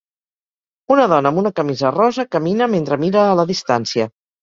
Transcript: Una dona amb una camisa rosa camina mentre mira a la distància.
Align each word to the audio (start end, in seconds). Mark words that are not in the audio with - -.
Una 0.95 1.05
dona 1.11 1.33
amb 1.35 1.43
una 1.43 1.53
camisa 1.61 1.93
rosa 1.99 2.27
camina 2.39 2.71
mentre 2.75 3.01
mira 3.07 3.25
a 3.29 3.41
la 3.45 3.51
distància. 3.57 4.15